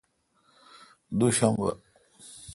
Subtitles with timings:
[1.19, 1.69] دو شنبہ